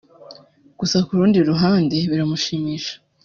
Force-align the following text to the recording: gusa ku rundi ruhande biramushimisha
gusa 0.79 0.97
ku 1.05 1.11
rundi 1.17 1.37
ruhande 1.49 1.95
biramushimisha 2.09 2.95